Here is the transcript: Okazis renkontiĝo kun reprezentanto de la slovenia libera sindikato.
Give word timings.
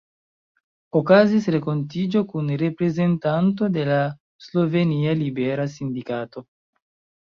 Okazis 0.99 1.49
renkontiĝo 1.57 2.23
kun 2.33 2.51
reprezentanto 2.63 3.71
de 3.79 3.87
la 3.93 4.03
slovenia 4.49 5.19
libera 5.25 5.73
sindikato. 5.81 6.51